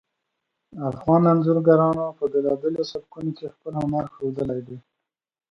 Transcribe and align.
افغان 0.89 1.21
انځورګرانو 1.31 2.05
په 2.17 2.23
بیلابیلو 2.31 2.89
سبکونو 2.91 3.31
کې 3.37 3.53
خپل 3.53 3.73
هنر 3.81 4.05
ښودلی 4.13 4.59
ده 4.67 4.77